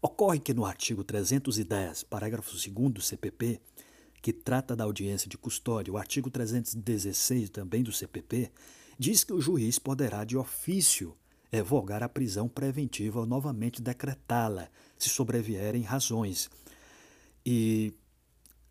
Ocorre 0.00 0.38
que 0.38 0.54
no 0.54 0.64
artigo 0.64 1.02
310, 1.02 2.04
parágrafo 2.04 2.52
2 2.52 2.92
do 2.92 3.02
CPP, 3.02 3.60
que 4.22 4.32
trata 4.32 4.76
da 4.76 4.84
audiência 4.84 5.28
de 5.28 5.36
custódia, 5.36 5.92
o 5.92 5.98
artigo 5.98 6.30
316 6.30 7.50
também 7.50 7.82
do 7.82 7.92
CPP, 7.92 8.52
diz 8.96 9.24
que 9.24 9.32
o 9.32 9.40
juiz 9.40 9.78
poderá 9.78 10.22
de 10.22 10.36
ofício 10.36 11.16
revogar 11.50 12.04
a 12.04 12.08
prisão 12.08 12.48
preventiva 12.48 13.20
ou 13.20 13.26
novamente 13.26 13.82
decretá-la, 13.82 14.68
se 14.96 15.08
sobrevierem 15.08 15.82
razões. 15.82 16.48
E 17.44 17.92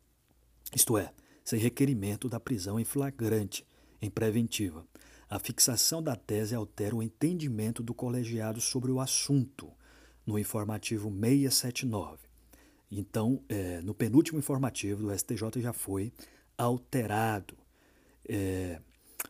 isto 0.73 0.97
é, 0.97 1.11
sem 1.43 1.59
requerimento 1.59 2.29
da 2.29 2.39
prisão 2.39 2.79
em 2.79 2.85
flagrante, 2.85 3.67
em 4.01 4.09
preventiva, 4.09 4.87
a 5.29 5.39
fixação 5.39 6.01
da 6.01 6.15
tese 6.15 6.55
altera 6.55 6.96
o 6.96 7.03
entendimento 7.03 7.84
do 7.84 7.93
colegiado 7.93 8.62
sobre 8.62 8.91
o 8.91 9.00
assunto, 9.00 9.72
no 10.25 10.38
informativo 10.39 11.10
679. 11.10 12.27
Então, 12.89 13.43
é, 13.50 13.81
no 13.81 13.93
penúltimo 13.93 14.39
informativo 14.39 15.01
do 15.01 15.17
STJ 15.17 15.62
já 15.62 15.74
foi 15.74 16.13
alterado. 16.57 17.57
É, 18.27 18.79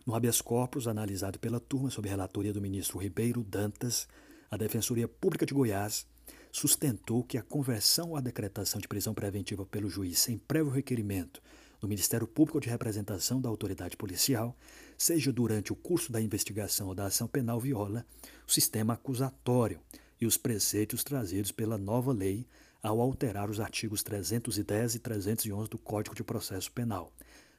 no 0.05 0.15
habeas 0.15 0.41
corpus, 0.41 0.87
analisado 0.87 1.39
pela 1.39 1.59
turma 1.59 1.89
sob 1.89 2.07
relatoria 2.07 2.53
do 2.53 2.61
ministro 2.61 2.99
Ribeiro 2.99 3.43
Dantas, 3.43 4.07
a 4.49 4.57
Defensoria 4.57 5.07
Pública 5.07 5.45
de 5.45 5.53
Goiás 5.53 6.05
sustentou 6.51 7.23
que 7.23 7.37
a 7.37 7.43
conversão 7.43 8.15
a 8.15 8.21
decretação 8.21 8.79
de 8.79 8.87
prisão 8.87 9.13
preventiva 9.13 9.65
pelo 9.65 9.89
juiz 9.89 10.19
sem 10.19 10.37
prévio 10.37 10.71
requerimento 10.71 11.41
do 11.79 11.87
Ministério 11.87 12.27
Público 12.27 12.59
de 12.59 12.69
representação 12.69 13.39
da 13.39 13.49
autoridade 13.49 13.95
policial, 13.95 14.55
seja 14.97 15.31
durante 15.31 15.71
o 15.71 15.75
curso 15.75 16.11
da 16.11 16.19
investigação 16.19 16.87
ou 16.87 16.95
da 16.95 17.05
ação 17.05 17.27
penal 17.27 17.59
viola 17.59 18.05
o 18.47 18.51
sistema 18.51 18.93
acusatório 18.93 19.79
e 20.19 20.25
os 20.25 20.37
preceitos 20.37 21.03
trazidos 21.03 21.51
pela 21.51 21.77
nova 21.77 22.11
lei 22.11 22.47
ao 22.81 22.99
alterar 22.99 23.49
os 23.49 23.59
artigos 23.59 24.01
310 24.01 24.95
e 24.95 24.99
311 24.99 25.69
do 25.69 25.77
Código 25.77 26.15
de 26.15 26.23
Processo 26.23 26.71
Penal. 26.71 27.11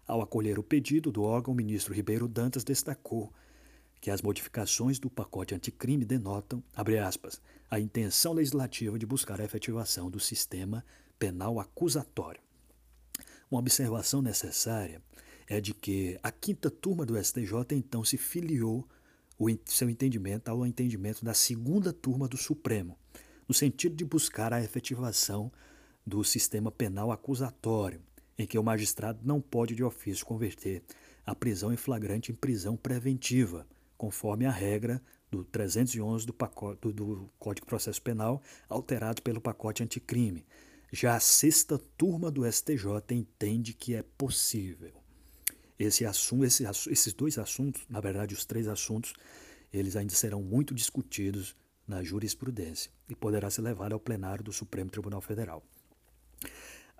Ao 0.07 0.21
acolher 0.23 0.59
o 0.59 0.63
pedido 0.63 1.13
do 1.13 1.23
órgão, 1.23 1.53
o 1.53 1.57
ministro 1.57 1.95
Ribeiro 1.95 2.27
Dantas 2.27 2.65
destacou 2.65 3.33
que 4.01 4.11
as 4.11 4.23
modificações 4.23 4.99
do 4.99 5.11
pacote 5.11 5.55
anticrime 5.55 6.05
denotam, 6.05 6.63
abre 6.75 6.99
aspas, 6.99 7.41
a 7.71 7.79
intenção 7.79 8.33
legislativa 8.33 8.99
de 8.99 9.05
buscar 9.05 9.41
a 9.41 9.45
efetivação 9.45 10.11
do 10.11 10.19
sistema 10.19 10.85
penal 11.19 11.61
acusatório. 11.61 12.41
Uma 13.51 13.61
observação 13.61 14.23
necessária 14.23 15.03
é 15.49 15.61
de 15.61 15.73
que 15.73 16.19
a 16.23 16.31
quinta 16.31 16.71
turma 16.71 17.07
do 17.07 17.23
STJ 17.23 17.53
então 17.73 18.05
se 18.05 18.19
filiou 18.19 18.87
o 19.39 19.49
seu 19.65 19.89
entendimento 19.89 20.49
ao 20.49 20.67
entendimento 20.67 21.25
da 21.25 21.33
segunda 21.33 21.93
turma 21.93 22.29
do 22.29 22.37
Supremo, 22.37 22.99
no 23.49 23.55
sentido 23.55 23.97
de 23.97 24.05
buscar 24.05 24.53
a 24.53 24.63
efetivação 24.63 25.51
do 26.05 26.23
sistema 26.25 26.71
penal 26.71 27.11
acusatório, 27.11 28.01
em 28.37 28.47
que 28.47 28.59
o 28.59 28.63
magistrado 28.63 29.21
não 29.23 29.41
pode 29.41 29.75
de 29.75 29.83
ofício 29.83 30.27
converter 30.27 30.83
a 31.25 31.35
prisão 31.35 31.73
em 31.73 31.77
flagrante 31.77 32.33
em 32.33 32.35
prisão 32.35 32.77
preventiva, 32.77 33.67
conforme 33.97 34.45
a 34.45 34.51
regra 34.51 35.01
do 35.31 35.45
311 35.45 36.27
do, 36.27 36.33
pacote, 36.33 36.81
do, 36.81 36.93
do 36.93 37.31
Código 37.39 37.67
de 37.67 37.69
Processo 37.69 38.01
Penal, 38.01 38.43
alterado 38.69 39.23
pelo 39.23 39.41
pacote 39.41 39.83
anticrime. 39.83 40.47
Já 40.91 41.17
a 41.17 41.21
sexta 41.21 41.79
turma 41.99 42.31
do 42.31 42.51
STJ 42.51 42.87
entende 43.11 43.75
que 43.75 43.95
é 43.95 44.03
possível. 44.03 44.98
Esse 45.79 46.05
assunto, 46.05 46.45
esse, 46.45 46.65
esses 46.91 47.13
dois 47.13 47.39
assuntos, 47.39 47.83
na 47.89 48.01
verdade 48.01 48.35
os 48.35 48.45
três 48.45 48.67
assuntos, 48.67 49.13
eles 49.73 49.97
ainda 49.97 50.15
serão 50.15 50.43
muito 50.43 50.75
discutidos 50.75 51.55
na 51.87 52.03
jurisprudência 52.03 52.91
e 53.09 53.15
poderá 53.15 53.49
ser 53.49 53.63
levado 53.63 53.93
ao 53.93 54.01
plenário 54.01 54.45
do 54.45 54.53
Supremo 54.53 54.91
Tribunal 54.91 55.21
Federal. 55.21 55.63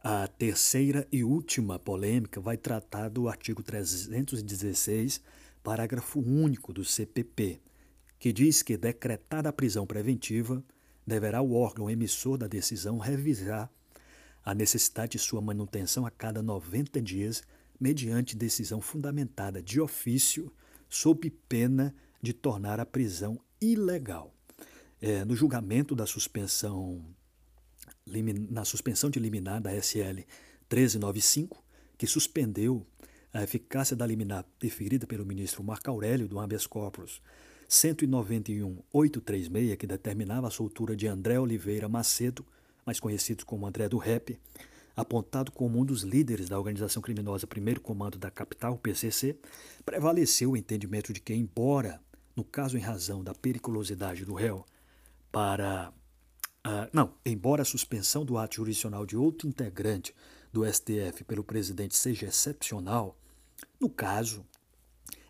A 0.03 0.29
terceira 0.29 1.07
e 1.11 1.25
última 1.25 1.79
polêmica 1.79 2.41
vai 2.41 2.57
tratar 2.57 3.09
do 3.09 3.29
artigo 3.29 3.63
316, 3.63 5.21
parágrafo 5.63 6.21
único 6.21 6.73
do 6.73 6.85
CPP, 6.85 7.61
que 8.19 8.33
diz 8.33 8.63
que, 8.63 8.77
decretada 8.77 9.49
a 9.49 9.53
prisão 9.53 9.87
preventiva, 9.87 10.63
deverá 11.07 11.43
o 11.43 11.53
órgão 11.53 11.91
emissor 11.91 12.39
da 12.39 12.47
decisão 12.47 12.99
revisar 12.99 13.71
a 14.45 14.55
necessidade 14.55 15.13
de 15.13 15.19
sua 15.19 15.41
manutenção 15.41 16.07
a 16.07 16.11
cada 16.11 16.43
90 16.43 17.03
dias, 17.03 17.43
mediante 17.79 18.37
decisão 18.37 18.81
fundamentada 18.81 19.63
de 19.63 19.81
ofício, 19.81 20.53
sob 20.89 21.31
pena 21.49 21.95
de 22.21 22.33
tornar 22.33 22.81
a 22.81 22.87
prisão 22.87 23.41
ilegal. 23.61 24.35
É, 25.01 25.25
no 25.25 25.37
julgamento 25.37 25.95
da 25.95 26.07
suspensão, 26.07 27.05
na 28.51 28.65
suspensão 28.65 29.11
de 29.11 29.21
liminar 29.21 29.61
da 29.61 29.71
SL 29.81 30.25
1395, 30.71 31.63
que 31.97 32.07
suspendeu 32.07 32.85
a 33.33 33.43
eficácia 33.43 33.95
da 33.95 34.07
liminar 34.07 34.45
deferida 34.59 35.07
pelo 35.07 35.25
ministro 35.25 35.63
Marco 35.63 35.89
Aurélio 35.91 36.27
do 36.27 36.39
habeas 36.39 36.67
corpus 36.67 37.21
191.836, 37.69 39.77
que 39.77 39.87
determinava 39.87 40.49
a 40.49 40.51
soltura 40.51 40.97
de 40.97 41.07
André 41.07 41.39
Oliveira 41.39 41.89
Macedo, 41.89 42.45
mais 42.85 42.99
conhecido 42.99 43.45
como 43.45 43.67
André 43.67 43.89
do 43.89 43.99
Rep, 43.99 44.41
apontado 45.01 45.53
como 45.53 45.79
um 45.79 45.85
dos 45.85 46.03
líderes 46.03 46.49
da 46.49 46.59
organização 46.59 47.01
criminosa 47.01 47.47
Primeiro 47.47 47.81
Comando 47.81 48.19
da 48.19 48.33
Capital, 48.33 48.77
PCC, 48.77 49.39
prevaleceu 49.85 50.51
o 50.51 50.57
entendimento 50.57 51.13
de 51.13 51.21
que, 51.21 51.33
embora, 51.33 52.01
no 52.35 52.43
caso 52.43 52.77
em 52.77 52.81
razão 52.81 53.23
da 53.23 53.33
periculosidade 53.33 54.25
do 54.25 54.35
réu, 54.35 54.67
para. 55.31 55.93
Uh, 56.67 56.91
não, 56.93 57.15
embora 57.25 57.63
a 57.63 57.65
suspensão 57.65 58.25
do 58.25 58.37
ato 58.37 58.57
jurisdicional 58.57 59.07
de 59.07 59.17
outro 59.17 59.47
integrante 59.47 60.13
do 60.53 60.67
STF 60.67 61.23
pelo 61.25 61.45
presidente 61.45 61.97
seja 61.97 62.27
excepcional, 62.27 63.17
no 63.81 63.89
caso, 63.89 64.45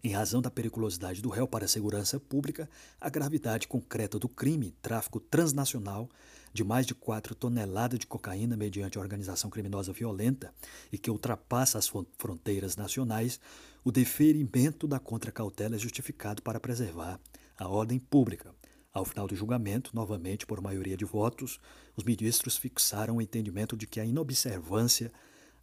em 0.02 0.10
razão 0.10 0.40
da 0.40 0.50
periculosidade 0.50 1.20
do 1.20 1.28
réu 1.28 1.46
para 1.46 1.64
a 1.64 1.68
segurança 1.68 2.20
pública, 2.20 2.68
a 3.00 3.08
gravidade 3.08 3.66
concreta 3.66 4.18
do 4.18 4.28
crime, 4.28 4.74
tráfico 4.82 5.20
transnacional 5.20 6.08
de 6.52 6.64
mais 6.64 6.86
de 6.86 6.94
4 6.94 7.34
toneladas 7.34 7.98
de 7.98 8.06
cocaína 8.06 8.56
mediante 8.56 8.98
organização 8.98 9.50
criminosa 9.50 9.92
violenta 9.92 10.52
e 10.90 10.98
que 10.98 11.10
ultrapassa 11.10 11.78
as 11.78 11.90
fronteiras 12.16 12.76
nacionais, 12.76 13.38
o 13.84 13.92
deferimento 13.92 14.86
da 14.86 14.98
contracautela 14.98 15.76
é 15.76 15.78
justificado 15.78 16.42
para 16.42 16.60
preservar 16.60 17.20
a 17.56 17.68
ordem 17.68 17.98
pública. 17.98 18.54
Ao 18.92 19.04
final 19.04 19.28
do 19.28 19.36
julgamento, 19.36 19.90
novamente 19.94 20.46
por 20.46 20.60
maioria 20.60 20.96
de 20.96 21.04
votos, 21.04 21.60
os 21.94 22.02
ministros 22.02 22.56
fixaram 22.56 23.16
o 23.16 23.22
entendimento 23.22 23.76
de 23.76 23.86
que 23.86 24.00
a 24.00 24.04
inobservância 24.04 25.12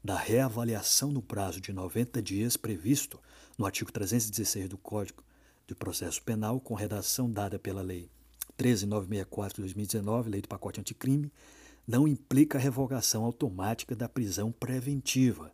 da 0.05 0.15
reavaliação 0.15 1.11
no 1.11 1.19
prazo 1.19 1.59
de 1.59 1.73
90 1.73 2.21
dias 2.21 2.55
previsto 2.55 3.19
no 3.57 3.65
artigo 3.65 3.91
316 3.91 4.69
do 4.69 4.77
Código 4.77 5.23
de 5.65 5.73
Processo 5.73 6.21
Penal, 6.21 6.59
com 6.59 6.75
redação 6.75 7.27
dada 7.27 7.57
pela 7.57 7.81
Lei 7.81 8.07
13964 8.55 9.55
de 9.55 9.61
2019, 9.61 10.29
Lei 10.29 10.41
do 10.41 10.47
Pacote 10.47 10.79
Anticrime, 10.79 11.33
não 11.87 12.07
implica 12.07 12.59
revogação 12.59 13.25
automática 13.25 13.95
da 13.95 14.07
prisão 14.07 14.51
preventiva. 14.51 15.51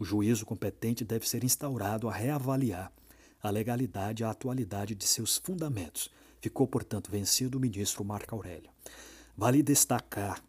O 0.00 0.04
juízo 0.04 0.44
competente 0.44 1.04
deve 1.04 1.28
ser 1.28 1.44
instaurado 1.44 2.08
a 2.08 2.12
reavaliar 2.12 2.92
a 3.40 3.50
legalidade 3.50 4.24
e 4.24 4.26
a 4.26 4.30
atualidade 4.30 4.96
de 4.96 5.06
seus 5.06 5.36
fundamentos. 5.36 6.10
Ficou, 6.40 6.66
portanto, 6.66 7.08
vencido 7.08 7.56
o 7.56 7.60
ministro 7.60 8.04
Marco 8.04 8.34
Aurélio. 8.34 8.70
Vale 9.36 9.62
destacar 9.62 10.42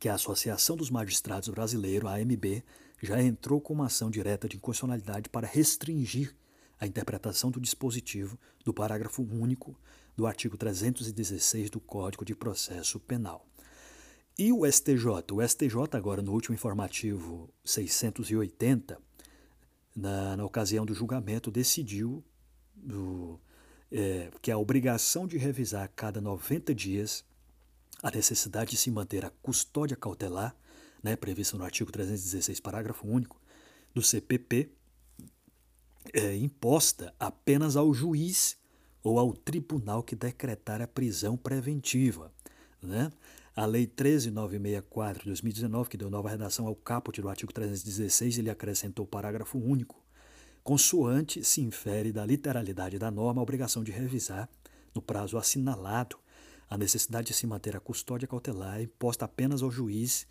que 0.00 0.08
a 0.08 0.14
Associação 0.14 0.76
dos 0.76 0.88
Magistrados 0.88 1.50
Brasileiros, 1.50 2.10
a 2.10 2.14
AMB, 2.14 2.64
já 3.02 3.22
entrou 3.22 3.60
com 3.60 3.74
uma 3.74 3.86
ação 3.86 4.10
direta 4.10 4.48
de 4.48 4.56
inconstitucionalidade 4.56 5.28
para 5.28 5.46
restringir 5.46 6.34
a 6.80 6.86
interpretação 6.86 7.50
do 7.50 7.60
dispositivo 7.60 8.38
do 8.64 8.72
parágrafo 8.72 9.22
único 9.22 9.78
do 10.16 10.26
artigo 10.26 10.56
316 10.56 11.68
do 11.68 11.78
Código 11.78 12.24
de 12.24 12.34
Processo 12.34 12.98
Penal. 12.98 13.46
E 14.38 14.50
o 14.50 14.64
STJ? 14.64 15.04
O 15.32 15.46
STJ, 15.46 15.76
agora 15.92 16.22
no 16.22 16.32
último 16.32 16.54
informativo 16.54 17.50
680, 17.62 18.98
na, 19.94 20.34
na 20.34 20.44
ocasião 20.46 20.86
do 20.86 20.94
julgamento, 20.94 21.50
decidiu 21.50 22.24
do, 22.74 23.38
é, 23.92 24.30
que 24.40 24.50
a 24.50 24.56
obrigação 24.56 25.26
de 25.26 25.36
revisar 25.36 25.84
a 25.84 25.88
cada 25.88 26.22
90 26.22 26.74
dias 26.74 27.22
a 28.02 28.10
necessidade 28.10 28.72
de 28.72 28.76
se 28.76 28.90
manter 28.90 29.24
a 29.24 29.30
custódia 29.42 29.96
cautelar, 29.96 30.54
né, 31.02 31.16
prevista 31.16 31.56
no 31.56 31.64
artigo 31.64 31.90
316, 31.90 32.60
parágrafo 32.60 33.06
único, 33.06 33.40
do 33.94 34.02
CPP, 34.02 34.70
é 36.12 36.36
imposta 36.36 37.14
apenas 37.18 37.76
ao 37.76 37.92
juiz 37.92 38.56
ou 39.02 39.18
ao 39.18 39.32
tribunal 39.32 40.02
que 40.02 40.16
decretar 40.16 40.80
a 40.80 40.86
prisão 40.86 41.36
preventiva. 41.36 42.32
Né? 42.82 43.10
A 43.54 43.66
Lei 43.66 43.86
13964 43.86 45.20
de 45.20 45.26
2019, 45.26 45.90
que 45.90 45.96
deu 45.96 46.10
nova 46.10 46.30
redação 46.30 46.66
ao 46.66 46.74
caput 46.74 47.20
do 47.20 47.28
artigo 47.28 47.52
316, 47.52 48.38
ele 48.38 48.50
acrescentou 48.50 49.04
o 49.04 49.08
parágrafo 49.08 49.58
único. 49.58 50.02
Consoante 50.62 51.42
se 51.44 51.60
infere 51.60 52.12
da 52.12 52.24
literalidade 52.24 52.98
da 52.98 53.10
norma 53.10 53.40
a 53.40 53.42
obrigação 53.42 53.82
de 53.82 53.90
revisar, 53.90 54.48
no 54.94 55.00
prazo 55.00 55.38
assinalado, 55.38 56.18
a 56.70 56.78
necessidade 56.78 57.26
de 57.26 57.34
se 57.34 57.48
manter 57.48 57.76
a 57.76 57.80
custódia 57.80 58.28
cautelar 58.28 58.78
é 58.78 58.82
imposta 58.84 59.24
apenas 59.24 59.60
ao 59.60 59.72
juiz 59.72 60.24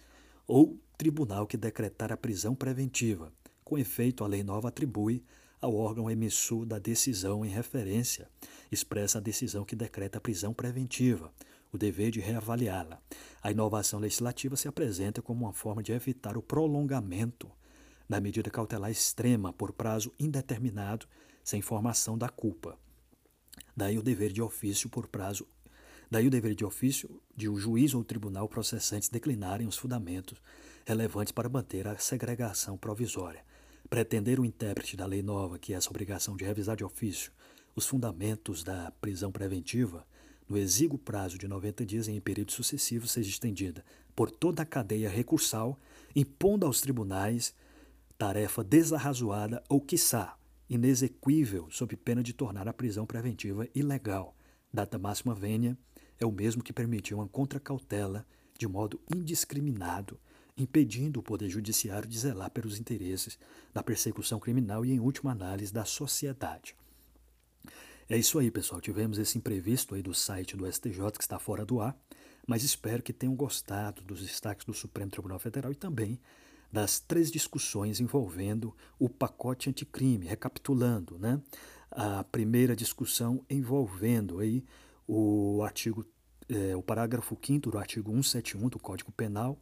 ou 0.47 0.79
tribunal 0.97 1.45
que 1.45 1.57
decretar 1.57 2.13
a 2.13 2.17
prisão 2.17 2.55
preventiva. 2.55 3.33
Com 3.61 3.77
efeito, 3.77 4.23
a 4.23 4.27
lei 4.27 4.41
nova 4.41 4.69
atribui 4.69 5.21
ao 5.59 5.75
órgão 5.75 6.09
emissor 6.09 6.65
da 6.65 6.79
decisão 6.79 7.45
em 7.45 7.49
referência, 7.49 8.29
expressa 8.71 9.17
a 9.17 9.21
decisão 9.21 9.65
que 9.65 9.75
decreta 9.75 10.17
a 10.17 10.21
prisão 10.21 10.53
preventiva, 10.53 11.29
o 11.73 11.77
dever 11.77 12.09
de 12.09 12.21
reavaliá-la. 12.21 13.01
A 13.43 13.51
inovação 13.51 13.99
legislativa 13.99 14.55
se 14.55 14.69
apresenta 14.69 15.21
como 15.21 15.43
uma 15.45 15.53
forma 15.53 15.83
de 15.83 15.91
evitar 15.91 16.37
o 16.37 16.41
prolongamento 16.41 17.51
da 18.07 18.21
medida 18.21 18.49
cautelar 18.49 18.89
extrema 18.89 19.51
por 19.51 19.73
prazo 19.73 20.13
indeterminado 20.17 21.05
sem 21.43 21.61
formação 21.61 22.17
da 22.17 22.29
culpa. 22.29 22.79
Daí 23.75 23.97
o 23.97 24.03
dever 24.03 24.31
de 24.31 24.41
ofício 24.41 24.89
por 24.89 25.07
prazo 25.07 25.45
Daí 26.11 26.27
o 26.27 26.31
dever 26.31 26.55
de 26.55 26.65
ofício 26.65 27.21
de 27.35 27.47
o 27.47 27.53
um 27.53 27.57
juiz 27.57 27.93
ou 27.93 28.03
tribunal 28.03 28.49
processantes 28.49 29.09
declinarem 29.09 29.67
os 29.67 29.77
fundamentos 29.77 30.41
relevantes 30.85 31.31
para 31.31 31.49
manter 31.49 31.87
a 31.87 31.97
segregação 31.97 32.77
provisória. 32.77 33.43
Pretender 33.89 34.39
o 34.39 34.45
intérprete 34.45 34.97
da 34.97 35.05
lei 35.05 35.21
nova 35.21 35.59
que 35.59 35.73
essa 35.73 35.89
obrigação 35.89 36.35
de 36.35 36.43
revisar 36.43 36.75
de 36.75 36.83
ofício 36.83 37.31
os 37.75 37.85
fundamentos 37.85 38.63
da 38.63 38.91
prisão 38.99 39.31
preventiva, 39.31 40.05
no 40.47 40.57
exíguo 40.57 40.97
prazo 40.97 41.37
de 41.37 41.47
90 41.47 41.85
dias 41.85 42.07
em 42.07 42.19
período 42.19 42.51
sucessivo, 42.51 43.07
seja 43.07 43.29
estendida 43.29 43.85
por 44.15 44.29
toda 44.29 44.63
a 44.63 44.65
cadeia 44.65 45.09
recursal, 45.09 45.79
impondo 46.15 46.65
aos 46.65 46.81
tribunais 46.81 47.53
tarefa 48.17 48.63
desarrazoada 48.63 49.63
ou, 49.69 49.79
quiçá, 49.79 50.35
inexequível, 50.69 51.67
sob 51.71 51.95
pena 51.95 52.21
de 52.21 52.33
tornar 52.33 52.67
a 52.67 52.73
prisão 52.73 53.05
preventiva 53.05 53.67
ilegal. 53.73 54.35
Data 54.73 54.97
máxima 54.99 55.33
vênia 55.33 55.77
é 56.19 56.25
o 56.25 56.31
mesmo 56.31 56.63
que 56.63 56.73
permitiu 56.73 57.17
uma 57.17 57.27
contracautela 57.27 58.25
de 58.57 58.67
modo 58.67 58.99
indiscriminado, 59.13 60.19
impedindo 60.57 61.21
o 61.21 61.23
Poder 61.23 61.49
Judiciário 61.49 62.07
de 62.07 62.19
zelar 62.19 62.51
pelos 62.51 62.77
interesses 62.77 63.39
da 63.73 63.81
persecução 63.81 64.39
criminal 64.39 64.85
e, 64.85 64.91
em 64.91 64.99
última 64.99 65.31
análise, 65.31 65.71
da 65.71 65.85
sociedade. 65.85 66.75
É 68.09 68.17
isso 68.17 68.37
aí, 68.39 68.51
pessoal. 68.51 68.81
Tivemos 68.81 69.17
esse 69.17 69.37
imprevisto 69.37 69.95
aí 69.95 70.01
do 70.01 70.13
site 70.13 70.57
do 70.57 70.69
STJ 70.69 71.11
que 71.15 71.23
está 71.23 71.39
fora 71.39 71.63
do 71.63 71.79
ar, 71.79 71.95
mas 72.45 72.63
espero 72.63 73.03
que 73.03 73.13
tenham 73.13 73.35
gostado 73.35 74.01
dos 74.01 74.21
destaques 74.21 74.65
do 74.65 74.73
Supremo 74.73 75.11
Tribunal 75.11 75.39
Federal 75.39 75.71
e 75.71 75.75
também 75.75 76.19
das 76.71 76.99
três 76.99 77.31
discussões 77.31 77.99
envolvendo 77.99 78.75
o 78.97 79.07
pacote 79.07 79.69
anticrime. 79.69 80.25
Recapitulando, 80.25 81.17
né? 81.17 81.39
A 81.91 82.23
primeira 82.23 82.75
discussão 82.75 83.45
envolvendo 83.49 84.39
aí 84.39 84.63
o 85.11 85.63
artigo, 85.63 86.05
é, 86.47 86.75
o 86.75 86.83
parágrafo 86.83 87.35
5 87.43 87.71
do 87.71 87.79
artigo 87.79 88.11
171 88.11 88.69
do 88.69 88.77
Código 88.77 89.11
Penal, 89.11 89.57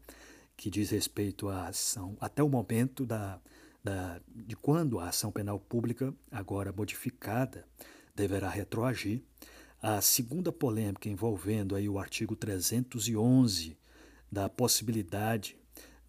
que 0.58 0.70
diz 0.70 0.90
respeito 0.90 1.48
à 1.48 1.70
ação 1.70 2.18
até 2.20 2.44
o 2.44 2.50
momento 2.50 3.06
da, 3.06 3.40
da, 3.82 4.20
de 4.30 4.58
quando 4.58 5.00
a 5.00 5.08
ação 5.08 5.32
penal 5.32 5.58
pública, 5.58 6.14
agora 6.30 6.74
modificada, 6.74 7.66
deverá 8.14 8.50
retroagir. 8.50 9.22
A 9.82 10.02
segunda 10.02 10.52
polêmica 10.52 11.08
envolvendo 11.08 11.76
aí 11.78 11.88
o 11.88 11.98
artigo 11.98 12.36
311 12.36 13.78
da 14.30 14.50
possibilidade 14.50 15.58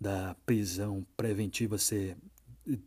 da 0.00 0.34
prisão 0.44 1.06
preventiva 1.16 1.78
ser 1.78 2.16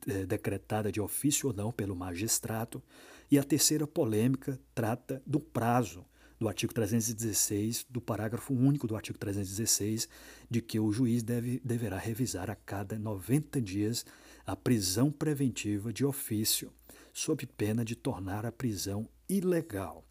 é, 0.06 0.26
decretada 0.26 0.92
de 0.92 1.00
ofício 1.00 1.48
ou 1.48 1.54
não 1.54 1.72
pelo 1.72 1.96
magistrado. 1.96 2.84
E 3.30 3.40
a 3.40 3.44
terceira 3.44 3.88
polêmica 3.88 4.60
trata 4.76 5.22
do 5.26 5.40
prazo 5.40 6.06
do 6.42 6.48
artigo 6.48 6.74
316, 6.74 7.86
do 7.88 8.02
parágrafo 8.02 8.52
único 8.52 8.88
do 8.88 8.96
artigo 8.96 9.16
316, 9.16 10.10
de 10.50 10.60
que 10.60 10.80
o 10.80 10.92
juiz 10.92 11.22
deve, 11.22 11.62
deverá 11.64 12.00
revisar 12.00 12.50
a 12.50 12.56
cada 12.56 12.98
90 12.98 13.62
dias 13.62 14.04
a 14.44 14.56
prisão 14.56 15.12
preventiva 15.12 15.94
de 15.94 16.04
ofício, 16.04 16.74
sob 17.14 17.46
pena 17.46 17.86
de 17.86 17.96
tornar 17.96 18.44
a 18.44 18.52
prisão 18.52 19.08
ilegal. 19.30 20.04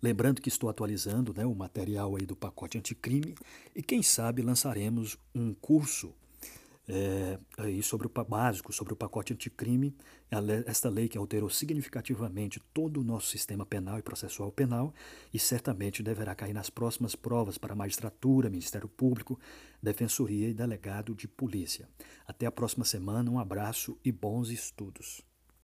Lembrando 0.00 0.40
que 0.40 0.48
estou 0.48 0.70
atualizando 0.70 1.34
né, 1.36 1.44
o 1.44 1.54
material 1.54 2.16
aí 2.16 2.24
do 2.24 2.34
pacote 2.34 2.78
anticrime 2.78 3.34
e 3.74 3.82
quem 3.82 4.02
sabe 4.02 4.40
lançaremos 4.40 5.18
um 5.34 5.52
curso 5.52 6.14
é, 6.88 7.38
aí 7.58 7.82
sobre 7.82 8.06
o 8.06 8.24
básico, 8.24 8.72
sobre 8.72 8.92
o 8.92 8.96
pacote 8.96 9.32
anticrime, 9.32 9.94
esta 10.66 10.88
lei 10.88 11.08
que 11.08 11.18
alterou 11.18 11.50
significativamente 11.50 12.60
todo 12.72 13.00
o 13.00 13.04
nosso 13.04 13.28
sistema 13.28 13.66
penal 13.66 13.98
e 13.98 14.02
processual 14.02 14.52
penal 14.52 14.94
e 15.32 15.38
certamente 15.38 16.02
deverá 16.02 16.34
cair 16.34 16.52
nas 16.52 16.70
próximas 16.70 17.14
provas 17.16 17.58
para 17.58 17.74
magistratura, 17.74 18.50
Ministério 18.50 18.88
Público, 18.88 19.38
Defensoria 19.82 20.48
e 20.48 20.54
Delegado 20.54 21.14
de 21.14 21.26
Polícia. 21.26 21.88
Até 22.26 22.46
a 22.46 22.52
próxima 22.52 22.84
semana, 22.84 23.30
um 23.30 23.38
abraço 23.38 23.98
e 24.04 24.12
bons 24.12 24.50
estudos. 24.50 25.25